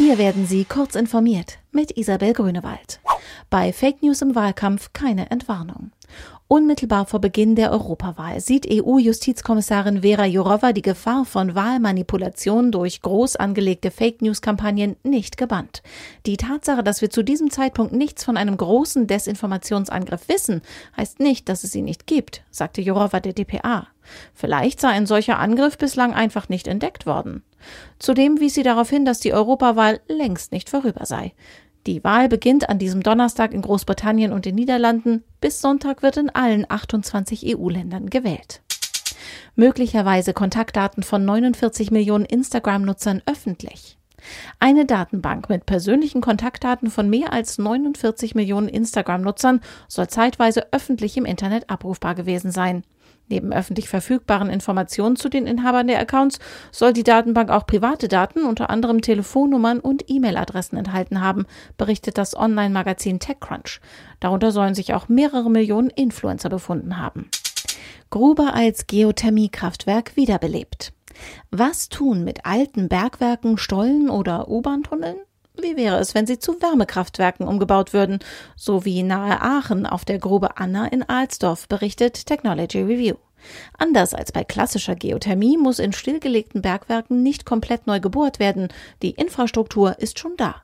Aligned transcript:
Hier 0.00 0.16
werden 0.16 0.46
Sie 0.46 0.64
kurz 0.64 0.94
informiert 0.94 1.58
mit 1.72 1.98
Isabel 1.98 2.32
Grünewald. 2.32 3.00
Bei 3.50 3.70
Fake 3.70 4.02
News 4.02 4.22
im 4.22 4.34
Wahlkampf 4.34 4.94
keine 4.94 5.30
Entwarnung. 5.30 5.92
Unmittelbar 6.48 7.04
vor 7.04 7.20
Beginn 7.20 7.54
der 7.54 7.70
Europawahl 7.70 8.40
sieht 8.40 8.66
EU-Justizkommissarin 8.66 10.00
Vera 10.00 10.24
Jourova 10.24 10.72
die 10.72 10.80
Gefahr 10.80 11.26
von 11.26 11.54
Wahlmanipulation 11.54 12.72
durch 12.72 13.02
groß 13.02 13.36
angelegte 13.36 13.90
Fake 13.90 14.22
News-Kampagnen 14.22 14.96
nicht 15.02 15.36
gebannt. 15.36 15.82
Die 16.24 16.38
Tatsache, 16.38 16.82
dass 16.82 17.02
wir 17.02 17.10
zu 17.10 17.22
diesem 17.22 17.50
Zeitpunkt 17.50 17.92
nichts 17.92 18.24
von 18.24 18.38
einem 18.38 18.56
großen 18.56 19.06
Desinformationsangriff 19.06 20.30
wissen, 20.30 20.62
heißt 20.96 21.20
nicht, 21.20 21.46
dass 21.50 21.62
es 21.62 21.74
ihn 21.74 21.84
nicht 21.84 22.06
gibt, 22.06 22.42
sagte 22.50 22.80
Jourova 22.80 23.20
der 23.20 23.34
DPA. 23.34 23.86
Vielleicht 24.32 24.80
sei 24.80 24.88
ein 24.88 25.04
solcher 25.04 25.38
Angriff 25.38 25.76
bislang 25.76 26.14
einfach 26.14 26.48
nicht 26.48 26.68
entdeckt 26.68 27.04
worden. 27.04 27.44
Zudem 27.98 28.40
wies 28.40 28.54
sie 28.54 28.62
darauf 28.62 28.90
hin, 28.90 29.04
dass 29.04 29.20
die 29.20 29.32
Europawahl 29.32 30.00
längst 30.08 30.52
nicht 30.52 30.70
vorüber 30.70 31.06
sei. 31.06 31.32
Die 31.86 32.04
Wahl 32.04 32.28
beginnt 32.28 32.68
an 32.68 32.78
diesem 32.78 33.02
Donnerstag 33.02 33.52
in 33.52 33.62
Großbritannien 33.62 34.32
und 34.32 34.44
den 34.44 34.54
Niederlanden. 34.54 35.24
Bis 35.40 35.60
Sonntag 35.60 36.02
wird 36.02 36.18
in 36.18 36.30
allen 36.30 36.66
28 36.68 37.56
EU-Ländern 37.56 38.10
gewählt. 38.10 38.60
Möglicherweise 39.56 40.34
Kontaktdaten 40.34 41.02
von 41.02 41.24
49 41.24 41.90
Millionen 41.90 42.24
Instagram-Nutzern 42.24 43.22
öffentlich. 43.26 43.99
Eine 44.58 44.86
Datenbank 44.86 45.48
mit 45.48 45.66
persönlichen 45.66 46.20
Kontaktdaten 46.20 46.90
von 46.90 47.08
mehr 47.08 47.32
als 47.32 47.58
49 47.58 48.34
Millionen 48.34 48.68
Instagram-Nutzern 48.68 49.60
soll 49.88 50.08
zeitweise 50.08 50.72
öffentlich 50.72 51.16
im 51.16 51.24
Internet 51.24 51.70
abrufbar 51.70 52.14
gewesen 52.14 52.50
sein. 52.50 52.84
Neben 53.30 53.52
öffentlich 53.52 53.88
verfügbaren 53.88 54.50
Informationen 54.50 55.14
zu 55.14 55.28
den 55.28 55.46
Inhabern 55.46 55.86
der 55.86 56.00
Accounts 56.00 56.40
soll 56.72 56.92
die 56.92 57.04
Datenbank 57.04 57.48
auch 57.48 57.64
private 57.64 58.08
Daten, 58.08 58.44
unter 58.44 58.70
anderem 58.70 59.02
Telefonnummern 59.02 59.78
und 59.78 60.04
E-Mail-Adressen 60.08 60.76
enthalten 60.76 61.20
haben, 61.20 61.46
berichtet 61.78 62.18
das 62.18 62.36
Online-Magazin 62.36 63.20
TechCrunch. 63.20 63.80
Darunter 64.18 64.50
sollen 64.50 64.74
sich 64.74 64.94
auch 64.94 65.08
mehrere 65.08 65.48
Millionen 65.48 65.90
Influencer 65.90 66.48
befunden 66.48 66.98
haben. 66.98 67.30
Gruber 68.10 68.54
als 68.54 68.88
Geothermiekraftwerk 68.88 70.16
wiederbelebt. 70.16 70.92
Was 71.50 71.88
tun 71.88 72.24
mit 72.24 72.46
alten 72.46 72.88
Bergwerken, 72.88 73.58
Stollen 73.58 74.10
oder 74.10 74.48
U-Bahn-Tunneln? 74.48 75.16
Wie 75.60 75.76
wäre 75.76 75.98
es, 75.98 76.14
wenn 76.14 76.26
sie 76.26 76.38
zu 76.38 76.62
Wärmekraftwerken 76.62 77.46
umgebaut 77.46 77.92
würden, 77.92 78.20
so 78.56 78.84
wie 78.84 79.02
nahe 79.02 79.40
Aachen 79.40 79.84
auf 79.86 80.04
der 80.04 80.18
Grube 80.18 80.56
Anna 80.56 80.86
in 80.86 81.02
Alsdorf, 81.02 81.68
berichtet 81.68 82.26
Technology 82.26 82.80
Review. 82.80 83.16
Anders 83.76 84.14
als 84.14 84.32
bei 84.32 84.44
klassischer 84.44 84.94
Geothermie 84.94 85.56
muss 85.56 85.78
in 85.78 85.92
stillgelegten 85.92 86.62
Bergwerken 86.62 87.22
nicht 87.22 87.44
komplett 87.44 87.86
neu 87.86 88.00
gebohrt 88.00 88.38
werden, 88.38 88.68
die 89.02 89.10
Infrastruktur 89.10 89.98
ist 89.98 90.18
schon 90.18 90.36
da. 90.36 90.62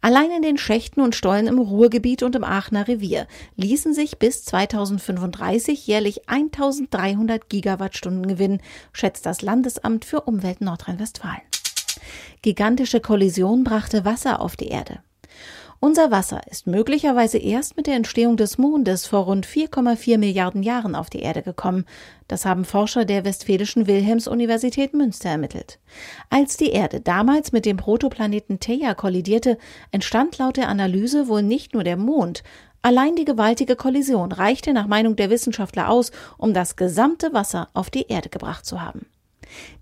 Allein 0.00 0.30
in 0.30 0.42
den 0.42 0.58
Schächten 0.58 1.00
und 1.00 1.14
Stollen 1.14 1.46
im 1.46 1.58
Ruhrgebiet 1.58 2.22
und 2.22 2.34
im 2.34 2.44
Aachener 2.44 2.88
Revier 2.88 3.26
ließen 3.56 3.94
sich 3.94 4.18
bis 4.18 4.44
2035 4.44 5.86
jährlich 5.86 6.28
1300 6.28 7.48
Gigawattstunden 7.48 8.26
gewinnen, 8.26 8.60
schätzt 8.92 9.26
das 9.26 9.42
Landesamt 9.42 10.04
für 10.04 10.22
Umwelt 10.22 10.60
Nordrhein-Westfalen. 10.60 11.42
Gigantische 12.42 13.00
Kollision 13.00 13.64
brachte 13.64 14.04
Wasser 14.04 14.40
auf 14.40 14.56
die 14.56 14.68
Erde. 14.68 15.00
Unser 15.84 16.12
Wasser 16.12 16.42
ist 16.48 16.68
möglicherweise 16.68 17.38
erst 17.38 17.76
mit 17.76 17.88
der 17.88 17.96
Entstehung 17.96 18.36
des 18.36 18.56
Mondes 18.56 19.04
vor 19.04 19.24
rund 19.24 19.44
4,4 19.44 20.16
Milliarden 20.16 20.62
Jahren 20.62 20.94
auf 20.94 21.10
die 21.10 21.22
Erde 21.22 21.42
gekommen. 21.42 21.86
Das 22.28 22.44
haben 22.44 22.64
Forscher 22.64 23.04
der 23.04 23.24
Westfälischen 23.24 23.88
Wilhelms-Universität 23.88 24.94
Münster 24.94 25.30
ermittelt. 25.30 25.80
Als 26.30 26.56
die 26.56 26.70
Erde 26.70 27.00
damals 27.00 27.50
mit 27.50 27.66
dem 27.66 27.78
Protoplaneten 27.78 28.60
Theia 28.60 28.94
kollidierte, 28.94 29.58
entstand 29.90 30.38
laut 30.38 30.56
der 30.56 30.68
Analyse 30.68 31.26
wohl 31.26 31.42
nicht 31.42 31.74
nur 31.74 31.82
der 31.82 31.96
Mond, 31.96 32.44
Allein 32.84 33.14
die 33.14 33.24
gewaltige 33.24 33.76
Kollision 33.76 34.32
reichte 34.32 34.72
nach 34.72 34.88
Meinung 34.88 35.14
der 35.14 35.30
Wissenschaftler 35.30 35.88
aus, 35.88 36.10
um 36.36 36.52
das 36.52 36.74
gesamte 36.74 37.32
Wasser 37.32 37.68
auf 37.74 37.90
die 37.90 38.08
Erde 38.08 38.28
gebracht 38.28 38.66
zu 38.66 38.82
haben. 38.82 39.06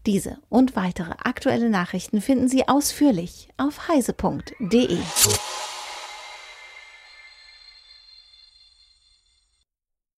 Diese 0.05 0.37
und 0.51 0.77
weitere 0.77 1.13
aktuelle 1.25 1.71
Nachrichten 1.71 2.21
finden 2.21 2.49
Sie 2.49 2.69
ausführlich 2.69 3.49
auf 3.57 3.89
heise.de. 3.89 4.99